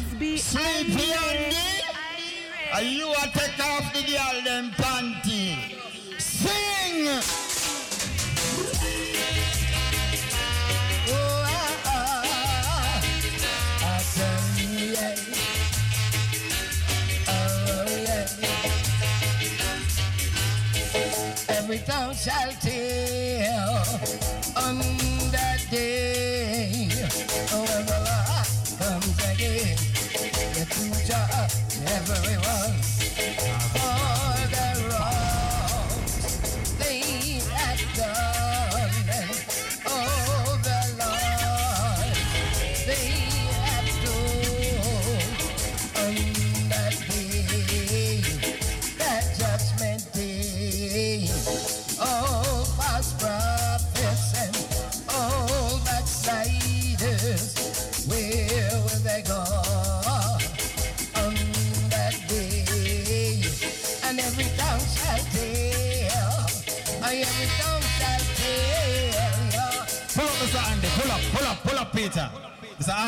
[0.00, 0.38] Gatsby.
[0.38, 1.56] Sleepy Andy.
[2.72, 5.56] Are you a take off the girl them panty?
[6.18, 7.08] Sing.
[11.08, 13.02] Oh, ah, ah,
[14.68, 15.16] yeah.
[17.28, 18.26] Oh, yeah.
[21.48, 22.52] Every tongue shall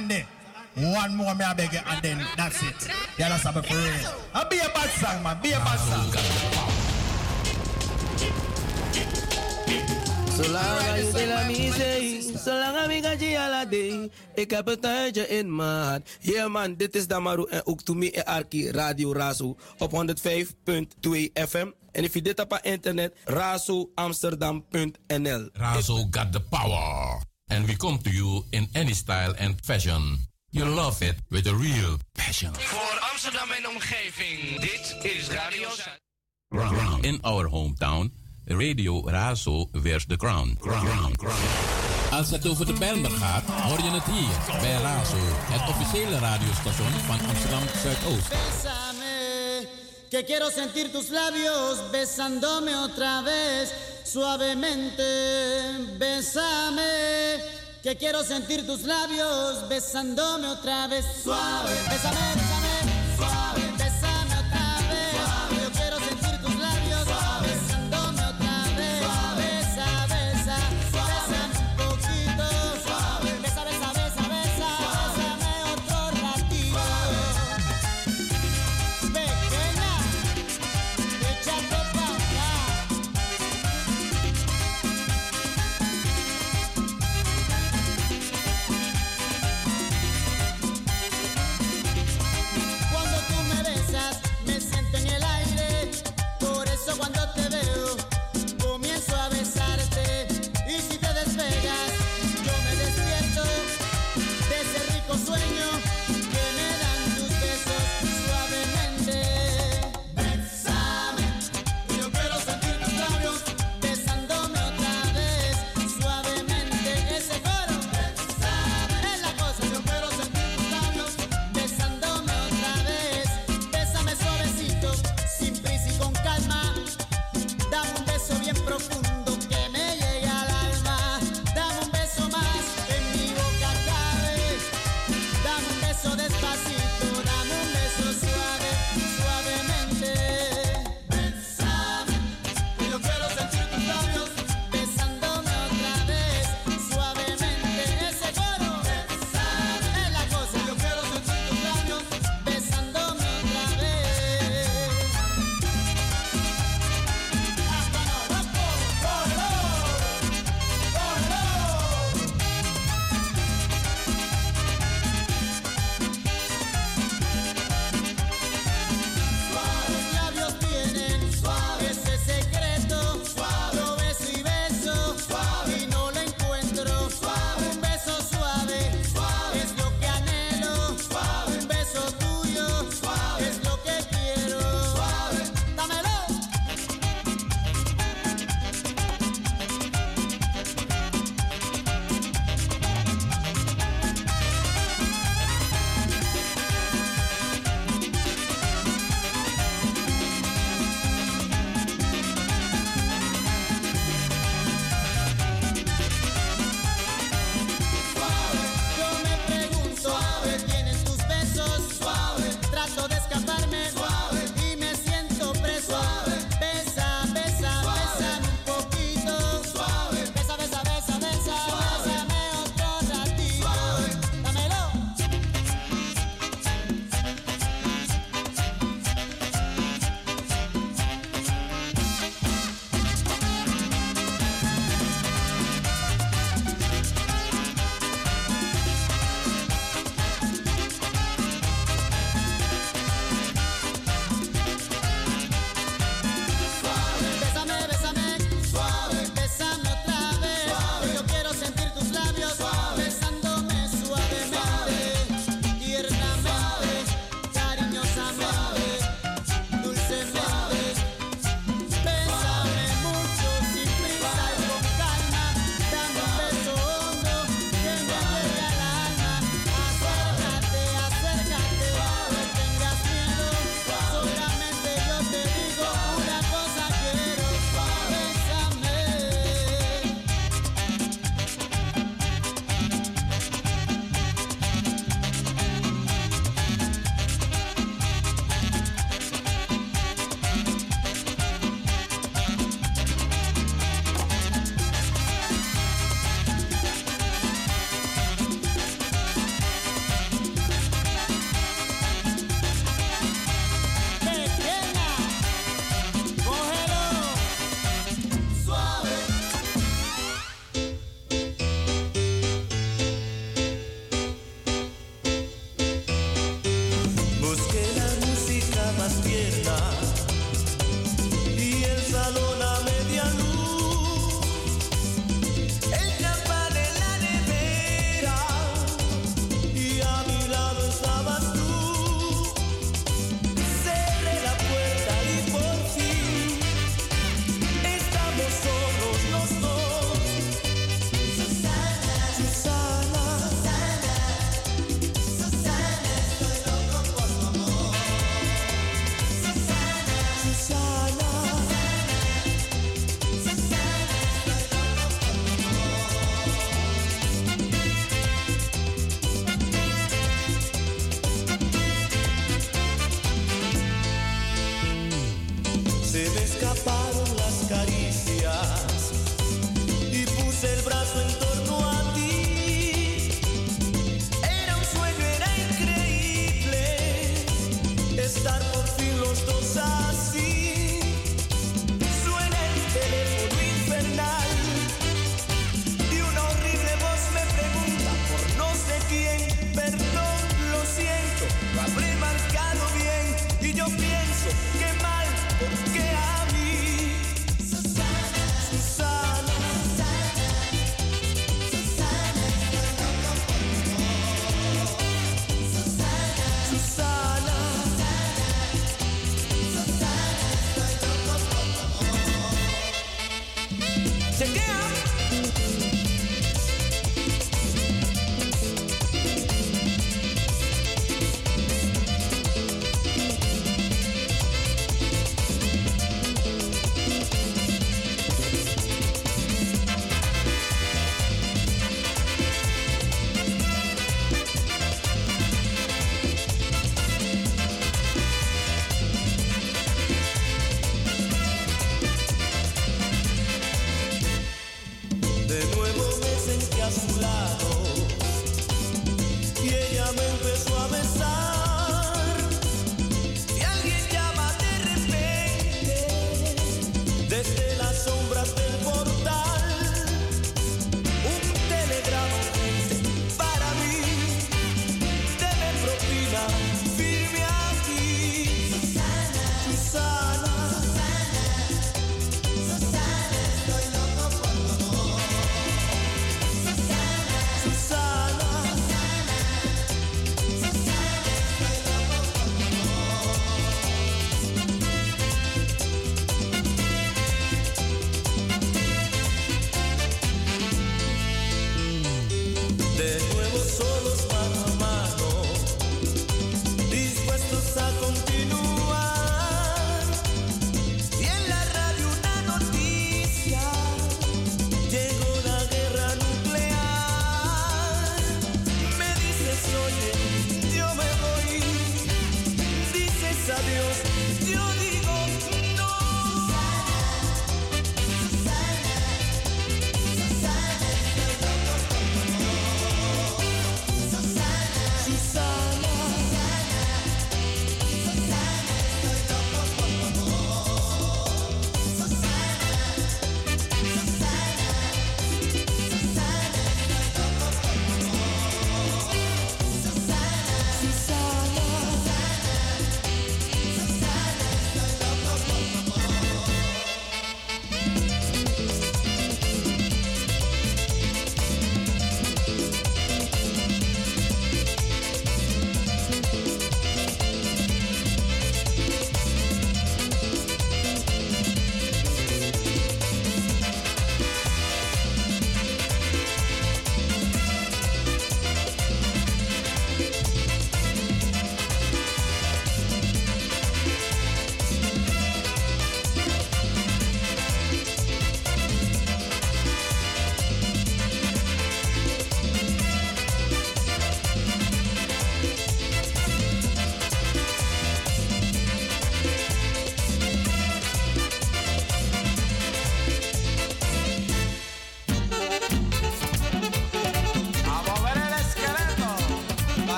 [0.00, 0.24] Andy.
[0.76, 2.88] One more, me I beg you, and then that's it.
[3.18, 3.92] Yeah, that's a for real.
[4.32, 5.38] Uh, be a bad song, man.
[5.42, 6.10] Be a bad song.
[10.36, 14.10] Zolang als de la mise, zolang amiga la day.
[14.34, 16.02] Ik heb het tijdje in maat.
[16.20, 19.96] Yeah man, dit is Damaru en ook to me en Arki Radio Razo op 105.2
[21.48, 21.70] FM.
[21.92, 25.48] En if je dit op internet, razoamsterdam.nl.
[25.52, 27.28] Razo got the power.
[27.50, 30.18] And we come to you in any style and fashion.
[30.52, 32.54] You love it with a real passion.
[32.54, 37.04] Voor Amsterdam en omgeving, dit is Radio Zuid.
[37.04, 38.12] In our hometown,
[38.44, 40.56] Radio Razo wears the crown.
[40.60, 41.14] crown.
[42.10, 46.90] Als het over de Bijlmer gaat, hoor je het hier bij Razo, het officiële radiostation
[46.90, 48.28] van Amsterdam Zuidoost.
[48.28, 49.66] Bésame,
[50.10, 55.02] que quiero sentir tus labios besándome otra vez suavemente.
[55.98, 57.42] Bésame,
[57.82, 61.74] que quiero sentir tus labios besándome otra vez suave.
[61.88, 62.49] Bésame,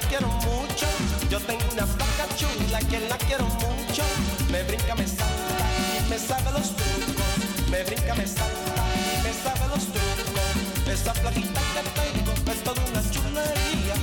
[0.00, 0.86] la quiero mucho.
[1.30, 4.02] Yo tengo una flaca chula que la quiero mucho.
[4.50, 5.56] Me brinca, me salta
[5.98, 7.70] y me sabe los trucos.
[7.70, 10.52] Me brinca, me salta y me sabe los trucos.
[10.92, 13.96] Esa flaquita que tengo es toda una chulería.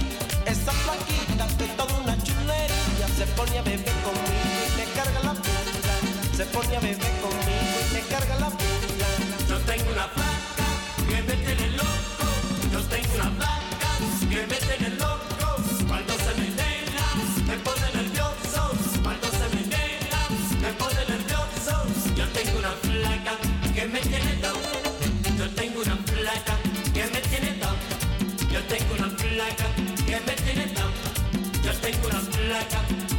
[0.46, 3.08] Esa flaquita es toda una chulería.
[3.18, 5.94] Se pone a beber conmigo y me carga la puta.
[6.38, 8.73] Se pone a beber conmigo y me carga la puta.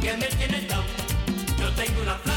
[0.01, 0.83] que me tienes down.
[1.57, 2.34] Yo tengo una flaca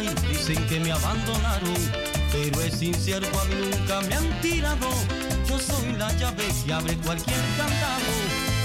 [0.00, 1.74] dicen que me abandonaron,
[2.32, 4.88] pero es incierto, a mí nunca me han tirado.
[5.48, 8.12] Yo soy la llave que abre cualquier candado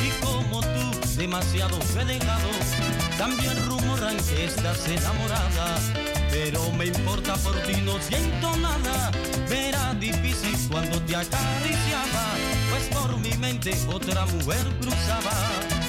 [0.03, 2.49] y como tú demasiado he dejado.
[3.17, 5.77] También rumoran que estás enamorada,
[6.29, 9.11] pero me importa por ti, no siento nada.
[9.49, 12.25] Verá difícil cuando te acariciaba,
[12.71, 15.80] pues por mi mente otra mujer cruzaba.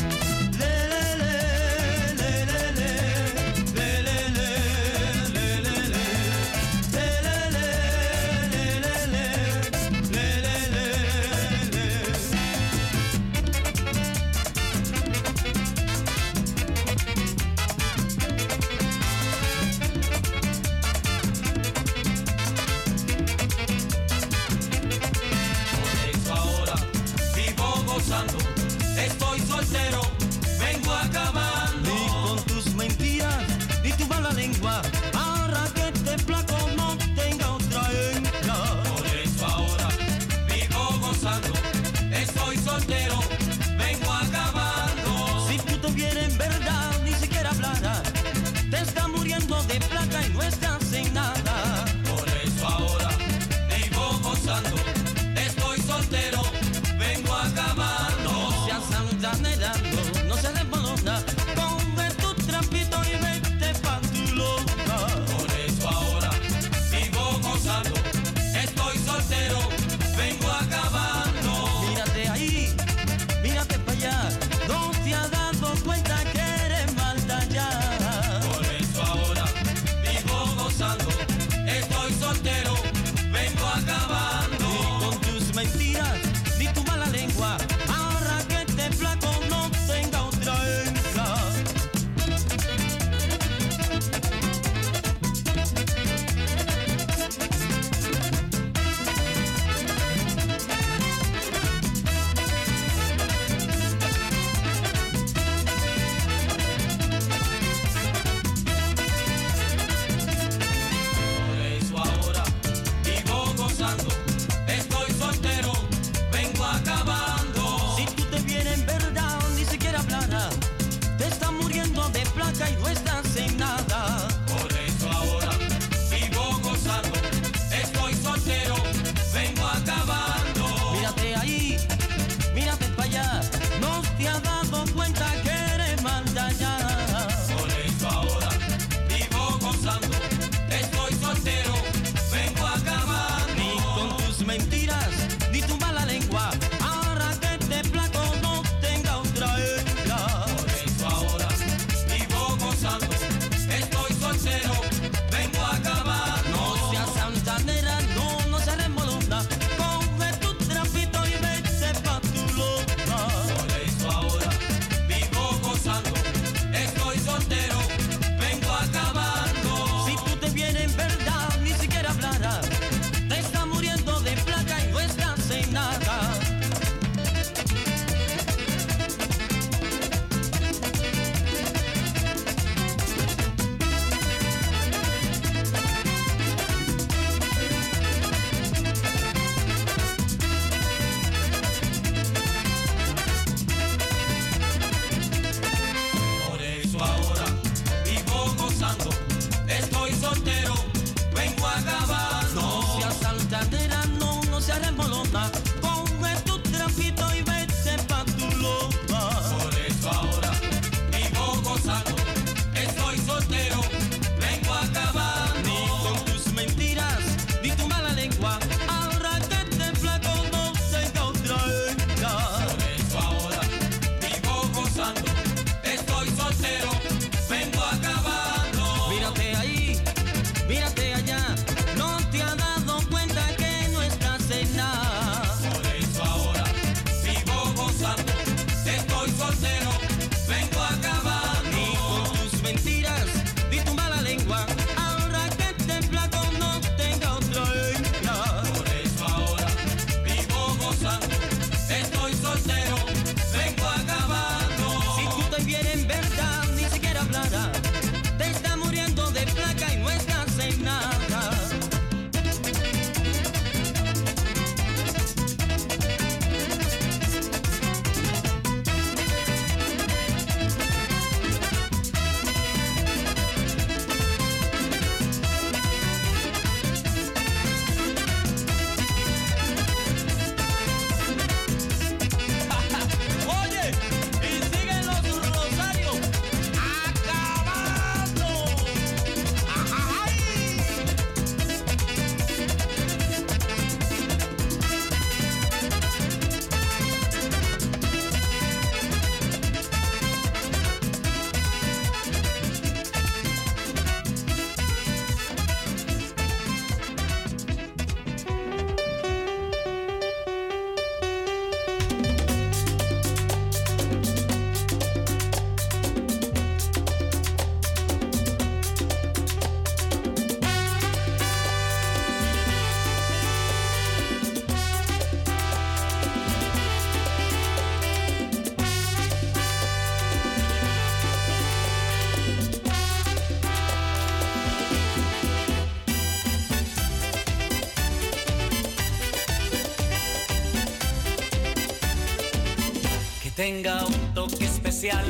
[343.63, 345.25] tenga un toque especial,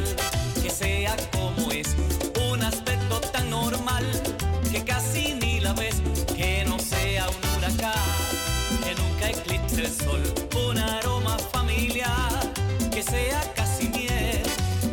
[0.62, 1.94] que sea como es,
[2.50, 4.06] un aspecto tan normal,
[4.70, 5.96] que casi ni la ves,
[6.34, 7.92] que no sea un huracán,
[8.82, 10.22] que nunca eclipse el sol,
[10.66, 12.32] un aroma familiar,
[12.90, 14.40] que sea casi miel,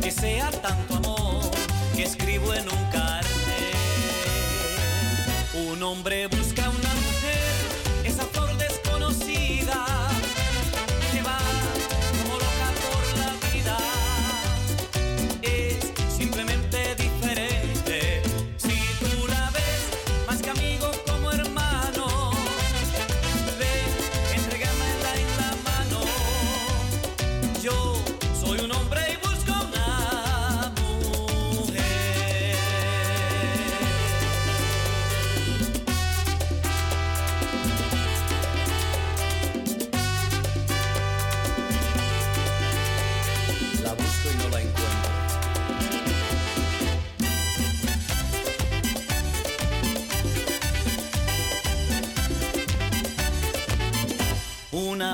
[0.02, 1.50] que sea tanto amor,
[1.96, 3.24] que escribo en un carnet.
[5.54, 6.69] Un hombre busca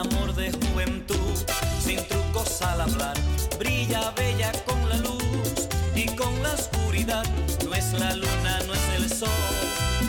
[0.07, 1.35] amor de juventud,
[1.81, 3.17] sin trucos al hablar,
[3.59, 7.25] brilla bella con la luz y con la oscuridad.
[7.65, 9.29] No es la luna, no es el sol,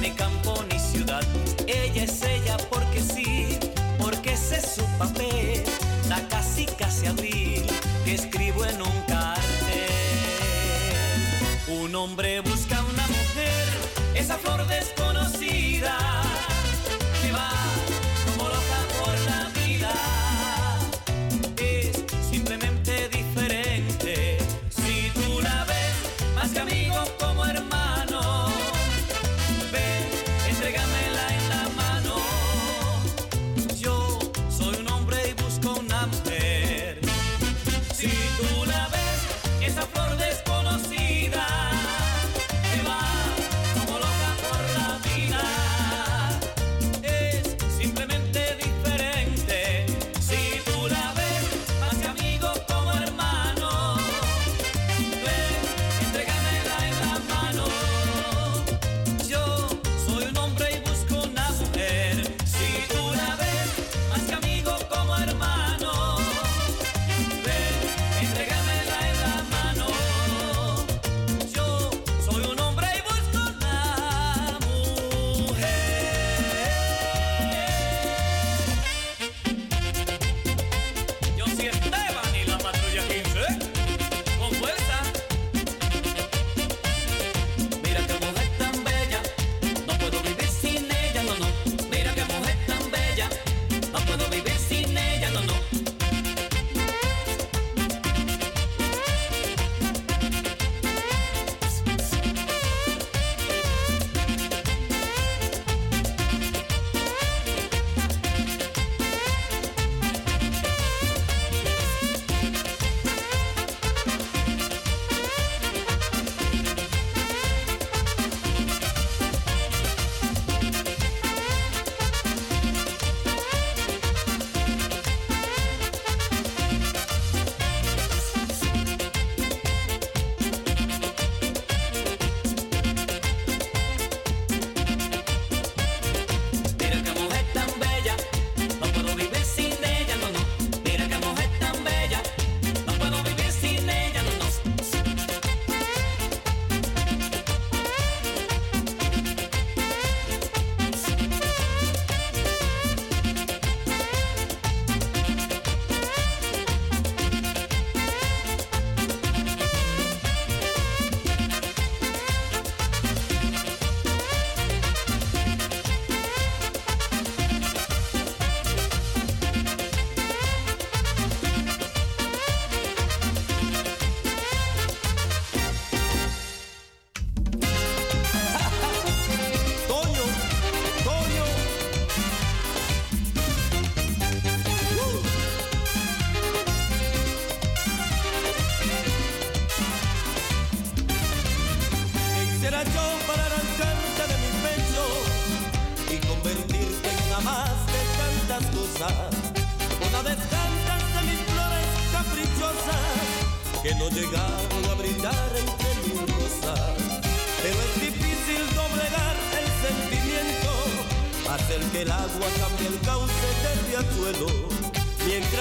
[0.01, 1.23] ni campo ni ciudad.
[1.67, 3.57] Ella es ella porque sí,
[3.97, 5.63] porque ese es su papel.
[6.09, 7.65] La casi casi abril
[8.05, 9.47] que escribo en un cartel.
[11.67, 13.67] Un hombre busca una mujer,
[14.15, 16.26] esa flor desconocida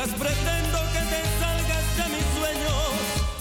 [0.06, 2.92] Mientras pretendo que te salgas de mis sueños,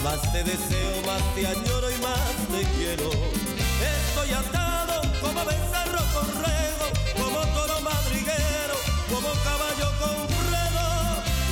[0.03, 3.09] más te deseo, más te añoro y más te quiero.
[3.11, 6.87] Estoy atado como becerro con rego,
[7.21, 8.77] como toro madriguero,
[9.13, 10.87] como caballo con fredo.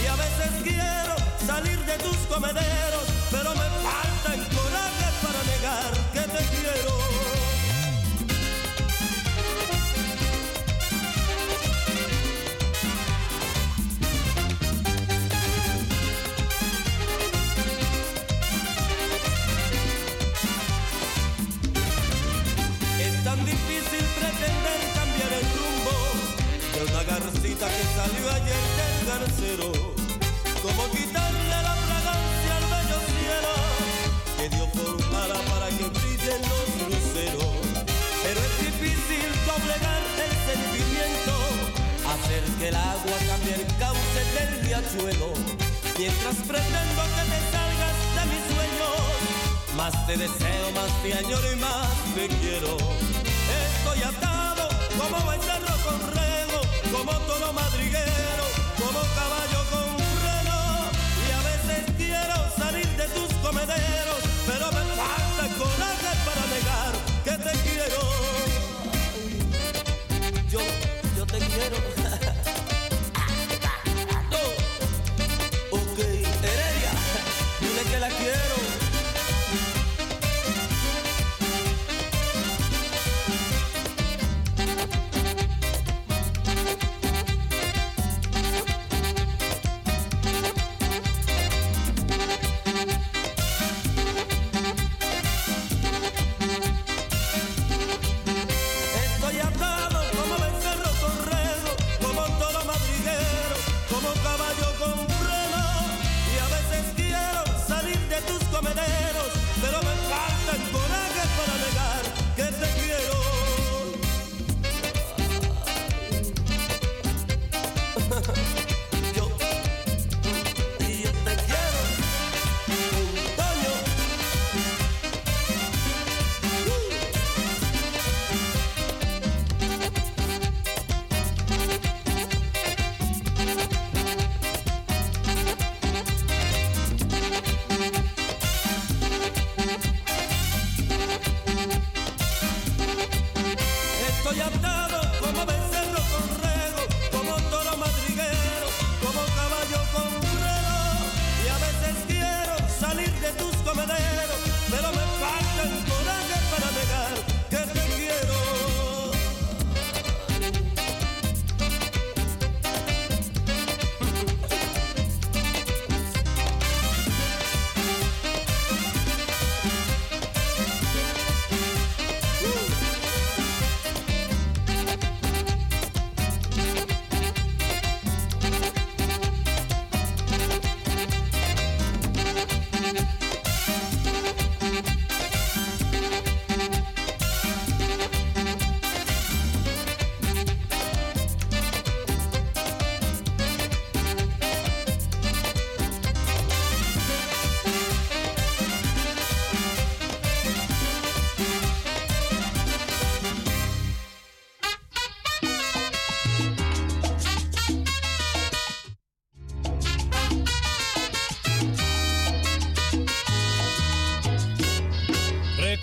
[0.02, 5.91] Y a veces quiero salir de tus comederos, pero me falta el coraje para negar
[6.13, 7.03] que te quiero.
[27.06, 29.72] Garcita que salió ayer del garcero.
[30.62, 33.54] Como quitarle la fragancia al bello cielo
[34.38, 37.56] que Dios formara para que brillen los luceros.
[38.24, 41.34] Pero es difícil doblegar el sentimiento,
[42.13, 45.34] hacer que el agua cambie el cauce del riachuelo.
[46.00, 48.98] Mientras pretendo que te salgas de mis sueños,
[49.76, 52.78] más te deseo, más te añoro y más te quiero.
[53.63, 55.53] Estoy atado como becerro
[63.43, 64.23] comederos,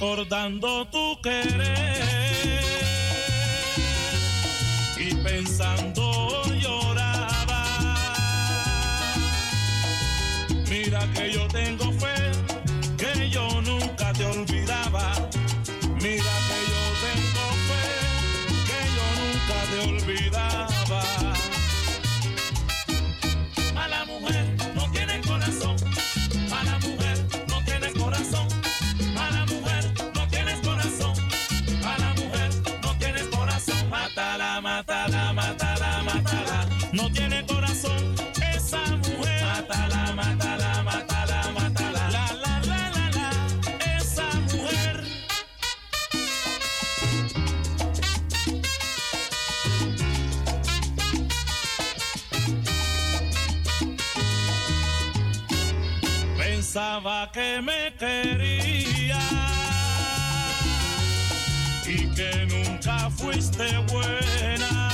[0.00, 2.64] recordando tu querer
[4.96, 7.64] y pensando lloraba.
[10.70, 11.92] Mira que yo tengo
[57.32, 59.18] que me quería
[61.86, 64.90] y que nunca fuiste buena.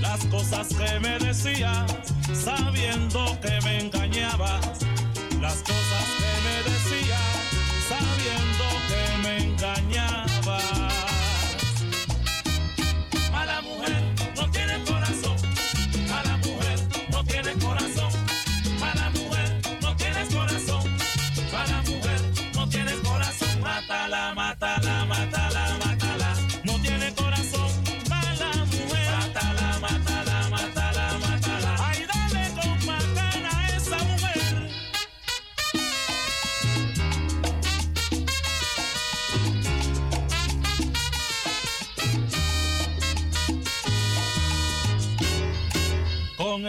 [0.00, 1.84] Las cosas que me decías,
[2.32, 4.60] sabiendo que me engañabas,
[5.40, 5.83] las cosas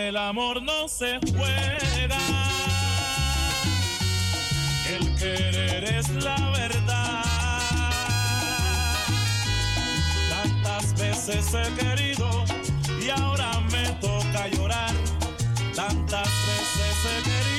[0.07, 2.17] el amor no se juega.
[4.87, 7.23] El querer es la verdad.
[10.29, 12.45] Tantas veces he querido
[13.03, 14.93] y ahora me toca llorar.
[15.75, 17.54] Tantas veces he querido.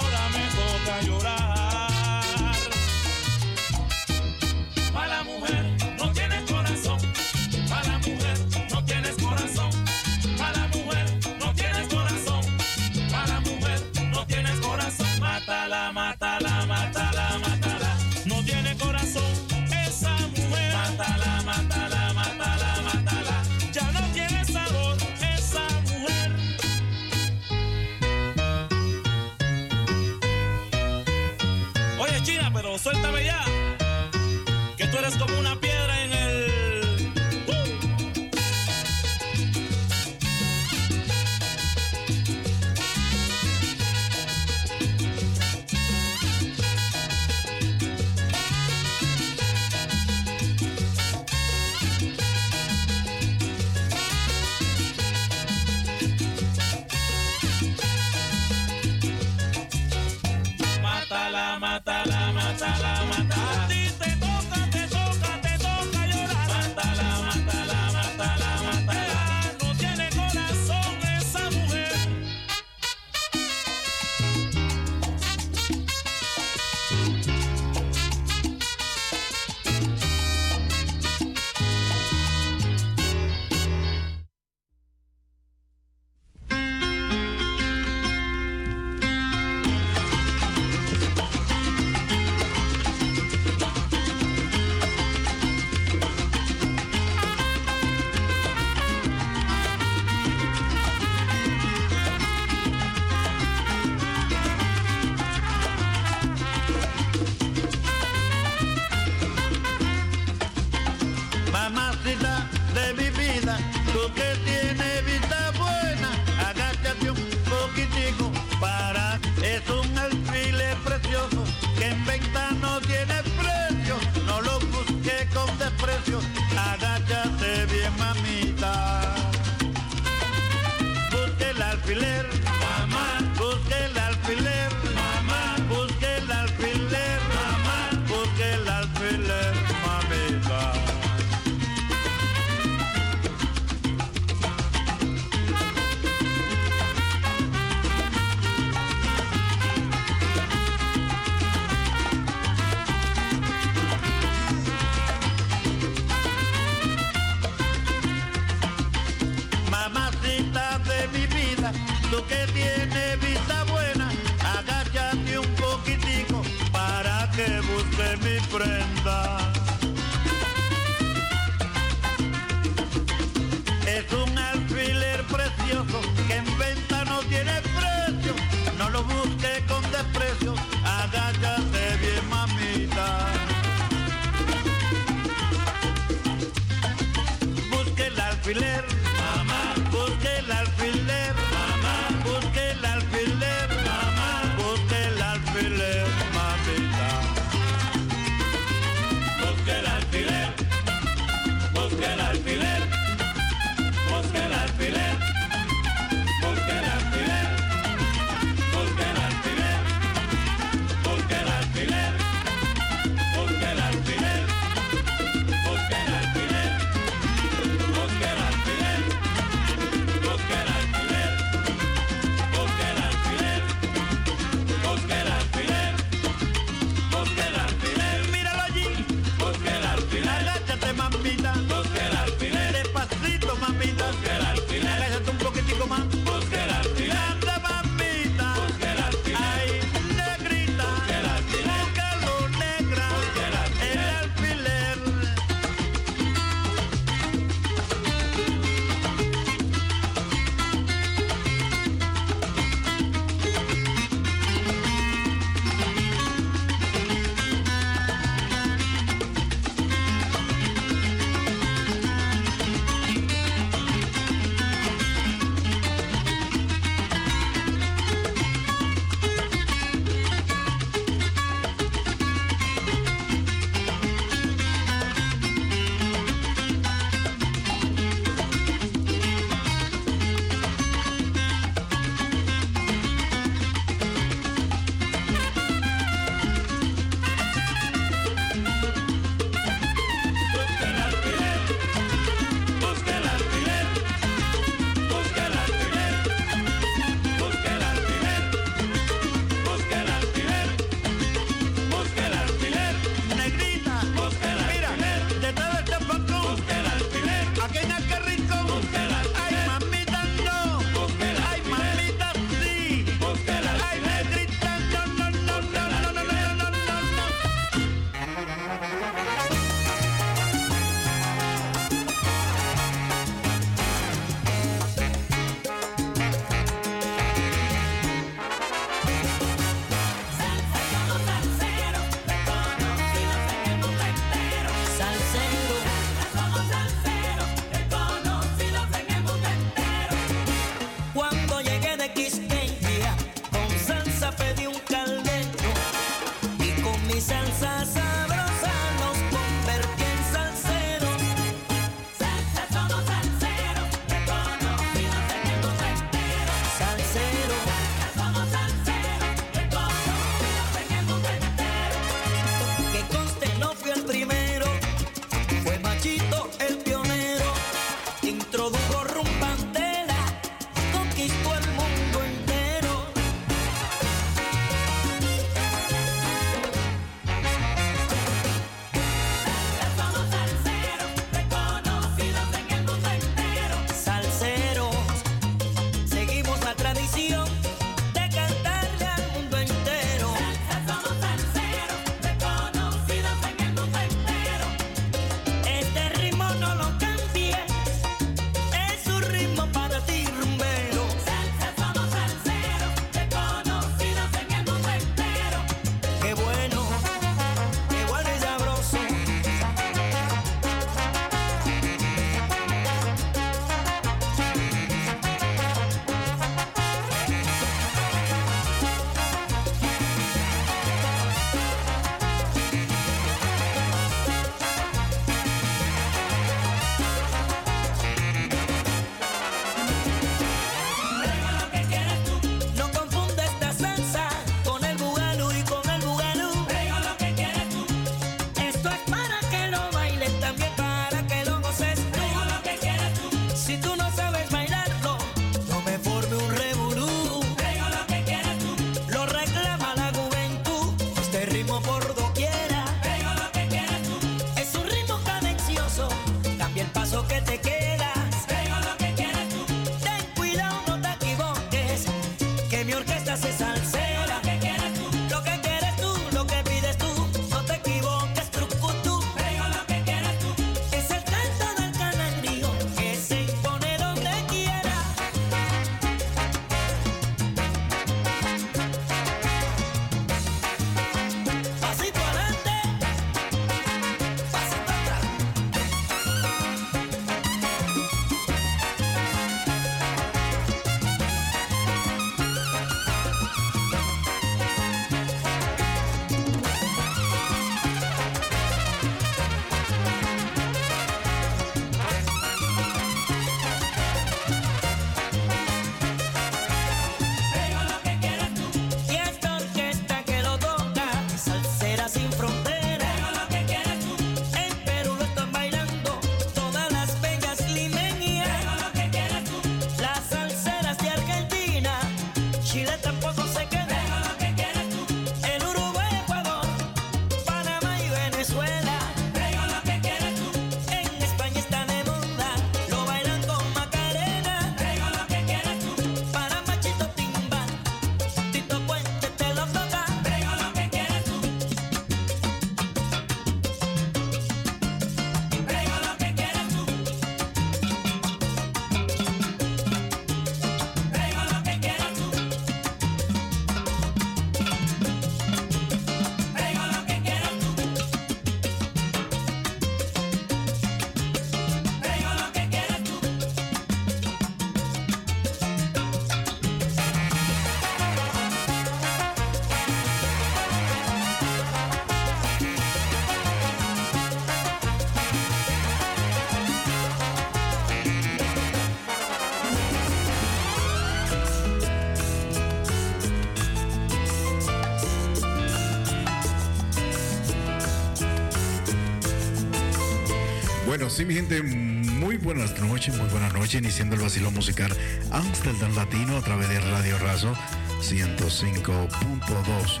[591.10, 594.96] Sí, mi gente, muy buenas noches, muy buenas noches, iniciando el vacilo musical
[595.32, 597.52] Amsterdam Latino a través de Radio Razo
[598.00, 600.00] 105.2.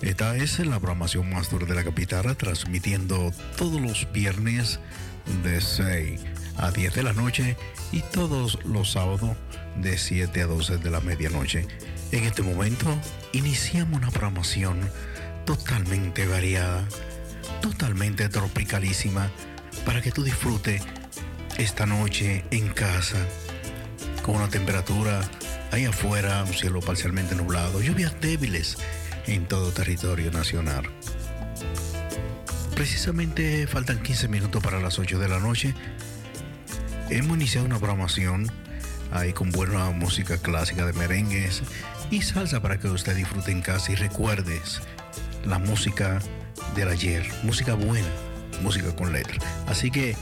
[0.00, 4.80] Esta es la programación más dura de la capital, transmitiendo todos los viernes
[5.42, 6.22] de 6
[6.56, 7.56] a 10 de la noche
[7.92, 9.36] y todos los sábados
[9.76, 11.66] de 7 a 12 de la medianoche.
[12.12, 12.86] En este momento
[13.32, 14.80] iniciamos una programación
[15.44, 16.88] totalmente variada,
[17.60, 19.30] totalmente tropicalísima,
[19.86, 20.82] para que tú disfrutes
[21.56, 23.16] esta noche en casa,
[24.22, 25.20] con una temperatura
[25.70, 28.76] ahí afuera, un cielo parcialmente nublado, lluvias débiles
[29.26, 30.84] en todo territorio nacional.
[32.74, 35.72] Precisamente faltan 15 minutos para las 8 de la noche.
[37.08, 38.50] Hemos iniciado una programación
[39.12, 41.62] ahí con buena música clásica de merengues
[42.10, 44.82] y salsa para que usted disfrute en casa y recuerdes
[45.44, 46.18] la música
[46.74, 48.08] del ayer, música buena,
[48.60, 49.38] música con letra.
[49.66, 50.16] Así que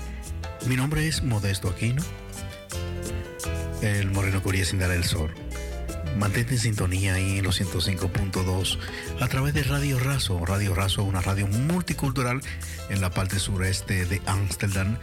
[0.67, 2.03] mi nombre es Modesto Aquino,
[3.83, 5.35] el Moreno Curía sin dar el sol.
[6.17, 8.79] Mantente en sintonía ahí en los 105.2
[9.21, 10.45] a través de Radio Razo.
[10.47, 12.41] Radio Razo, una radio multicultural
[12.89, 14.99] en la parte sureste de Ámsterdam.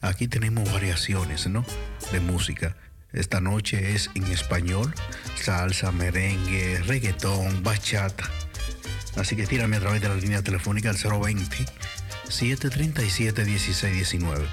[0.00, 1.64] Aquí tenemos variaciones, ¿no?
[2.12, 2.76] De música.
[3.12, 4.92] Esta noche es en español,
[5.40, 8.28] salsa, merengue, reggaetón, bachata.
[9.16, 11.64] Así que tírame a través de la línea telefónica al 020
[12.28, 14.46] 737 1619.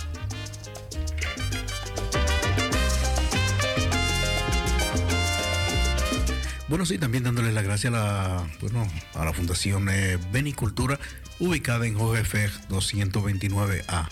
[6.72, 10.98] Bueno, sí, también dándole las gracias a la, bueno, a la Fundación eh, Benicultura,
[11.38, 14.08] ubicada en Jorge Fecht 229A.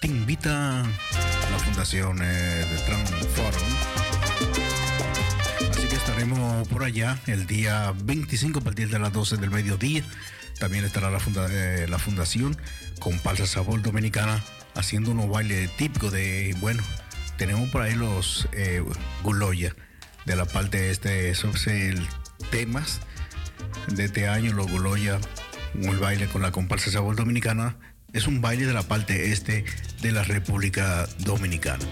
[0.00, 0.84] Te invita
[1.50, 3.68] la Fundación eh, de Transforum.
[5.72, 10.04] Así que estaremos por allá el día 25 a partir de las 12 del mediodía.
[10.60, 12.56] También estará la, funda- eh, la Fundación
[13.00, 14.40] con Palsa Sabor Dominicana
[14.76, 16.84] haciendo unos bailes típicos de, bueno,
[17.38, 18.84] tenemos por ahí los eh,
[19.24, 19.74] Guloya.
[20.26, 22.06] De la parte este, esos el
[22.50, 23.00] temas
[23.88, 25.18] de este año, los Goloya,
[25.74, 27.76] el baile con la comparsa Sabor Dominicana,
[28.12, 29.64] es un baile de la parte este
[30.02, 31.84] de la República Dominicana.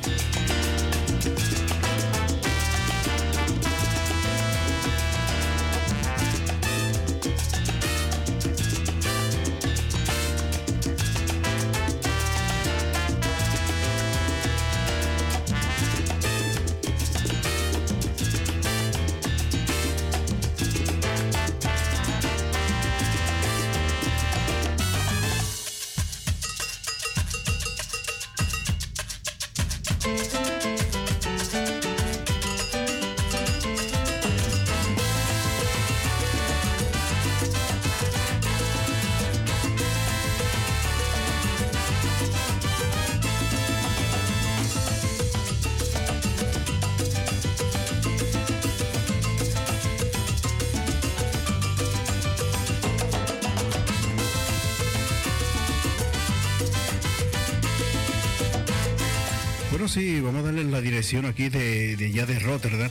[61.34, 62.90] Aquí de, de allá de Rotterdam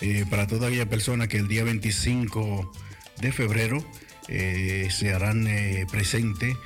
[0.00, 2.72] eh, para toda aquella persona que el día 25
[3.20, 3.84] de febrero
[4.28, 6.56] eh, se harán eh, presente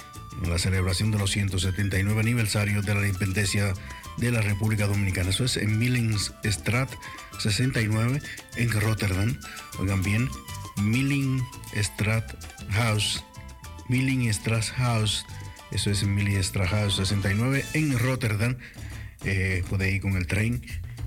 [0.43, 3.73] en la celebración de los 179 aniversarios de la independencia
[4.19, 5.31] de la República Dominicana.
[5.31, 6.91] Eso es en Millingstraat
[7.39, 8.21] 69
[8.57, 9.39] en Rotterdam.
[9.79, 10.29] Oigan bien,
[10.83, 12.35] Millingstraat
[12.73, 13.25] House,
[13.89, 15.25] Millingstraat House,
[15.71, 16.19] eso es en
[16.67, 18.59] House 69 en Rotterdam.
[19.25, 20.61] Eh, puede ir con el tren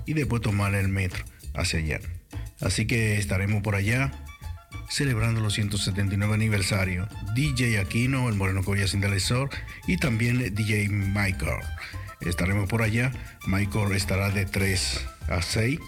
[0.08, 1.22] y después tomar el metro
[1.54, 2.00] hacia allá.
[2.62, 4.10] Así que estaremos por allá
[4.88, 7.06] celebrando los 179 aniversario.
[7.34, 9.50] DJ Aquino, el Moreno Coria Sindelesor
[9.86, 11.60] y también DJ Michael.
[12.22, 13.12] Estaremos por allá.
[13.46, 15.78] Michael estará de 3 a 6.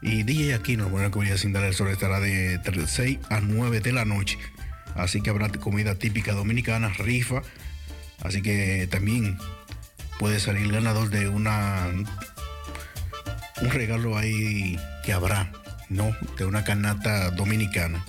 [0.00, 4.38] Y DJ Aquino, el Moreno Coria Sindelesor estará de 6 a 9 de la noche.
[4.94, 7.42] Así que habrá comida típica dominicana, rifa.
[8.22, 9.36] Así que también
[10.18, 11.90] puede salir ganador de una
[13.60, 15.50] un regalo ahí que habrá,
[15.88, 16.14] ¿no?
[16.38, 18.04] De una canasta dominicana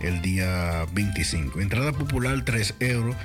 [0.00, 1.60] el día 25.
[1.60, 3.16] Entrada popular 3 euros.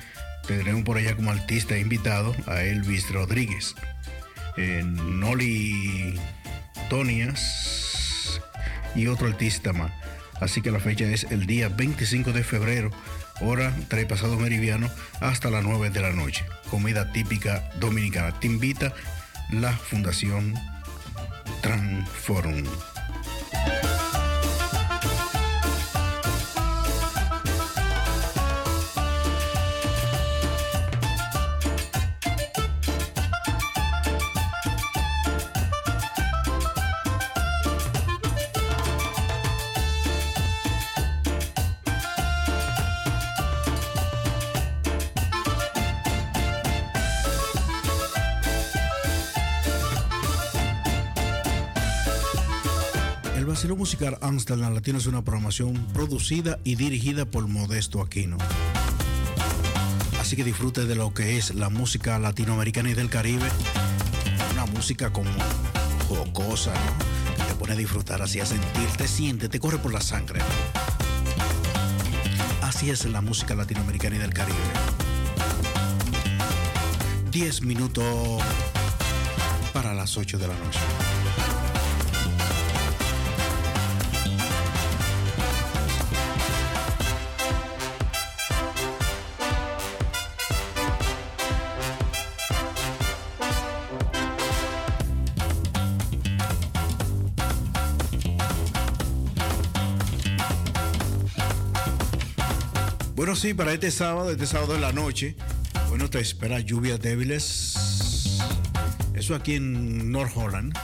[0.47, 3.75] Tendremos por allá como artista invitado a Elvis Rodríguez.
[4.57, 6.19] Eh, Noli
[6.89, 8.41] Tonias
[8.95, 9.91] y otro artista más.
[10.39, 12.91] Así que la fecha es el día 25 de febrero,
[13.39, 14.89] hora 3 pasado meridiano,
[15.21, 16.45] hasta las 9 de la noche.
[16.69, 18.37] Comida típica dominicana.
[18.39, 18.93] Te invita
[19.51, 20.53] la Fundación
[21.61, 22.67] transform.
[53.93, 58.37] Musical Amsterdam Latino es una programación producida y dirigida por Modesto Aquino.
[60.19, 63.47] Así que disfrute de lo que es la música latinoamericana y del Caribe.
[64.53, 65.29] Una música como
[66.09, 67.35] jocosa, ¿no?
[67.37, 70.39] Que te pone a disfrutar, así a sentir, te siente, te corre por la sangre.
[72.63, 74.57] Así es la música latinoamericana y del Caribe.
[77.29, 78.41] 10 minutos
[79.71, 80.79] para las 8 de la noche.
[103.23, 105.37] Bueno, sí, para este sábado, este sábado de la noche,
[105.87, 108.37] bueno, te espera lluvias débiles.
[109.13, 110.77] Eso aquí en North Holland.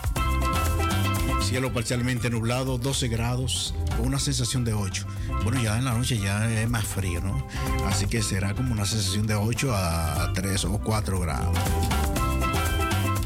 [1.42, 5.06] Cielo parcialmente nublado, 12 grados, con una sensación de 8.
[5.44, 7.46] Bueno, ya en la noche ya es más frío, ¿no?
[7.86, 11.58] Así que será como una sensación de 8 a 3 o 4 grados.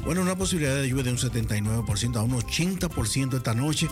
[0.03, 3.88] Bueno, una posibilidad de lluvia de un 79% a un 80% esta noche.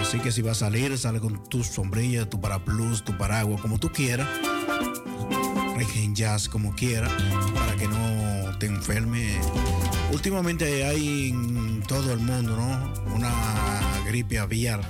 [0.00, 3.78] Así que si vas a salir, sale con tu sombrilla, tu paraplus, tu paraguas, como
[3.78, 4.26] tú quieras.
[5.96, 7.12] En jazz, como quieras,
[7.54, 9.38] para que no te enferme.
[10.12, 13.14] Últimamente hay en todo el mundo, ¿no?
[13.14, 13.32] Una
[14.06, 14.80] gripe aviar,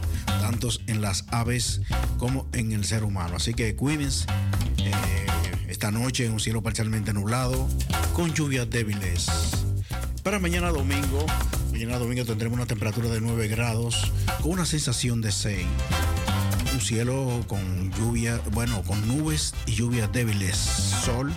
[0.41, 1.81] tanto en las aves
[2.19, 3.37] como en el ser humano.
[3.37, 4.27] Así que cuídense.
[4.79, 5.27] Eh,
[5.69, 7.69] esta noche un cielo parcialmente nublado,
[8.15, 9.27] con lluvias débiles.
[10.23, 11.27] Para mañana domingo,
[11.77, 15.67] Mañana domingo tendremos una temperatura de 9 grados con una sensación de 6.
[16.77, 20.59] Un cielo con lluvia, bueno, con nubes y lluvias débiles.
[20.59, 21.33] Sol.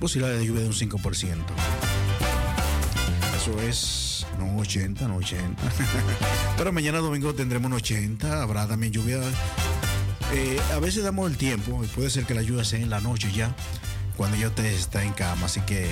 [0.00, 1.36] Posibilidad de lluvia de un 5%.
[3.36, 5.62] Eso es, no 80, no 80.
[6.58, 8.42] Pero mañana domingo tendremos un 80.
[8.42, 9.20] Habrá también lluvia.
[10.32, 12.98] Eh, a veces damos el tiempo y puede ser que la lluvia sea en la
[12.98, 13.54] noche ya,
[14.16, 15.46] cuando ya usted está en cama.
[15.46, 15.88] Así que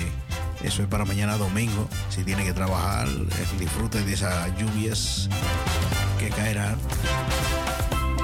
[0.65, 1.87] eso es para mañana domingo.
[2.09, 5.29] Si tiene que trabajar, eh, disfrute de esas lluvias
[6.25, 6.77] que caerán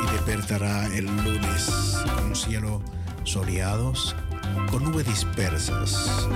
[0.04, 1.70] y despertará el lunes
[2.16, 2.82] con un cielo
[3.26, 4.16] soleados,
[4.72, 6.28] con nubes dispersas,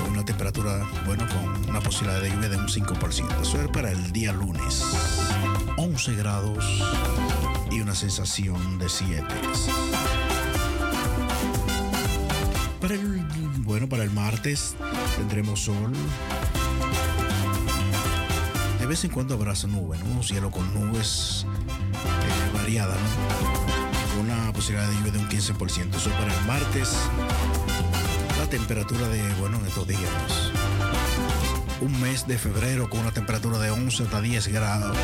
[0.00, 3.42] con una temperatura, bueno, con una posibilidad de lluvia de un 5%.
[3.42, 4.82] Eso es para el día lunes.
[5.76, 6.64] 11 grados
[7.70, 9.26] y una sensación de 7.
[12.80, 13.22] Para el,
[13.58, 14.74] bueno, para el martes
[15.18, 15.92] tendremos sol.
[18.88, 20.12] Vez en cuando habrá nubes, ¿no?
[20.12, 24.20] Un cielo con nubes eh, variadas, ¿no?
[24.22, 25.94] Una posibilidad de lluvia de un 15%.
[25.94, 26.10] Eso
[26.40, 26.96] el martes.
[28.38, 30.00] La temperatura de, bueno, en estos días.
[31.82, 34.96] Un mes de febrero con una temperatura de 11 hasta 10 grados.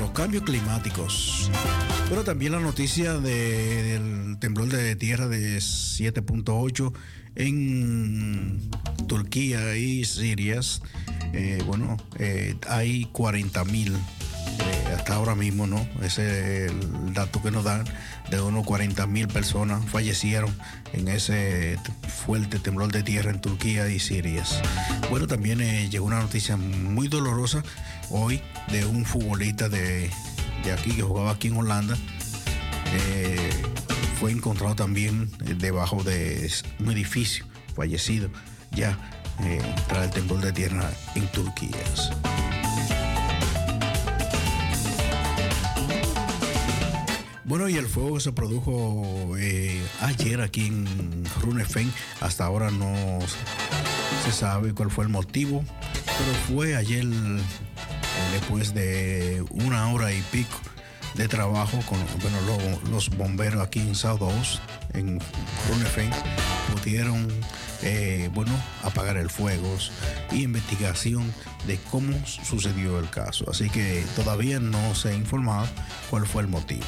[0.00, 1.50] Los cambios climáticos.
[2.08, 6.94] Pero también la noticia de- del temblor de tierra de 7.8
[7.36, 8.70] en
[9.06, 10.60] Turquía y Siria.
[11.32, 15.86] Eh, bueno, eh, hay 40 mil eh, hasta ahora mismo, ¿no?
[16.02, 17.84] Ese es el dato que nos dan
[18.30, 20.54] de unos 40 mil personas fallecieron
[20.92, 21.78] en ese
[22.24, 24.44] fuerte temblor de tierra en Turquía y Siria.
[25.10, 25.58] Bueno, también
[25.90, 27.62] llegó una noticia muy dolorosa
[28.10, 30.10] hoy de un futbolista de,
[30.64, 31.96] de aquí que jugaba aquí en Holanda.
[34.18, 36.50] Fue encontrado también debajo de
[36.80, 37.44] un edificio,
[37.76, 38.30] fallecido
[38.72, 39.60] ya eh,
[40.02, 41.76] el temblor de tierra en Turquía.
[47.44, 51.90] Bueno, y el fuego se produjo eh, ayer aquí en Runefen.
[52.20, 52.94] Hasta ahora no
[54.24, 55.64] se sabe cuál fue el motivo,
[56.04, 57.06] pero fue ayer
[58.32, 60.58] después de una hora y pico
[61.14, 64.20] de trabajo con bueno, lo- los bomberos aquí en South
[64.92, 65.18] en
[65.70, 66.10] Runefen,
[66.74, 67.28] pudieron
[67.82, 68.52] eh, bueno,
[68.82, 69.76] apagar el fuego
[70.32, 71.32] y investigación
[71.66, 73.44] de cómo sucedió el caso.
[73.50, 75.66] Así que todavía no se ha informado
[76.10, 76.84] cuál fue el motivo.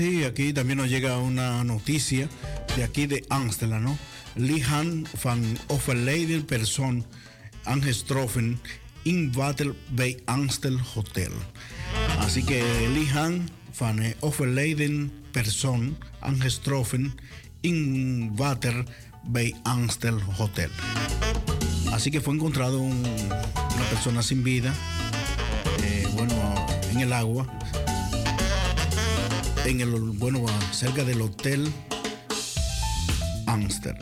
[0.00, 2.28] Sí, aquí también nos llega una noticia
[2.76, 3.98] de aquí de Amsterdam, ¿no?
[4.36, 7.04] Lihan van overleden persoon
[7.64, 8.60] aangestroffen
[9.04, 11.32] in Water bij Amstel Hotel.
[12.20, 12.62] Así que
[12.94, 13.48] Lihan
[13.78, 17.12] van eh, overleden persoon aangestroffen
[17.60, 18.84] in Water
[19.24, 20.70] bij Amstel Hotel.
[21.92, 24.72] Así que fue encontrado un- una persona sin vida,
[25.82, 26.34] eh, bueno,
[26.92, 27.46] en el agua,
[29.64, 31.70] en el, bueno, cerca del hotel
[33.46, 33.96] Amster.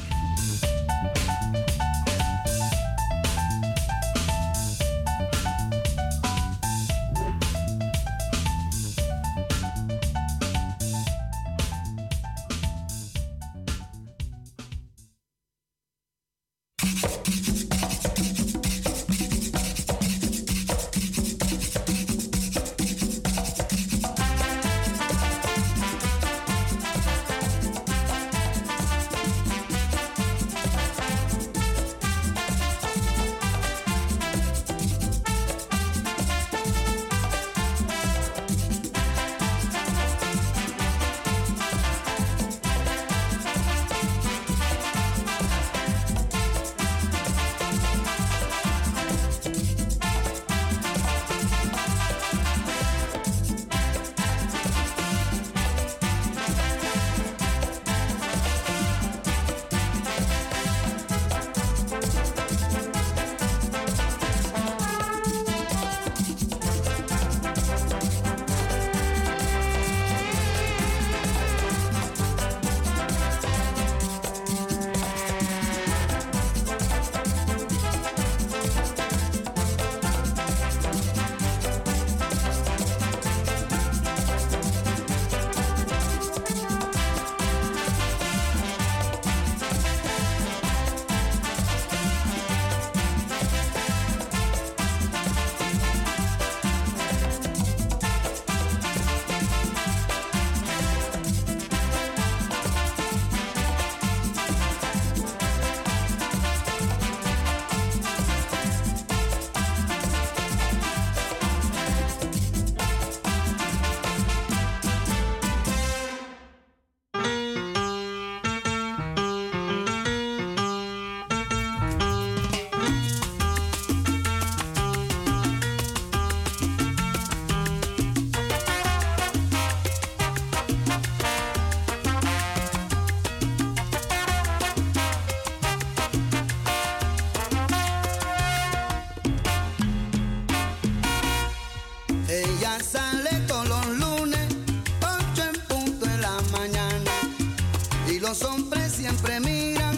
[149.19, 149.97] siempre miran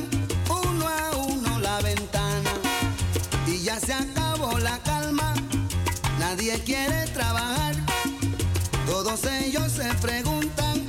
[0.49, 2.51] uno a uno la ventana.
[3.47, 5.35] Y ya se acabó la calma,
[6.19, 7.75] nadie quiere trabajar,
[8.87, 10.80] todos ellos se preguntan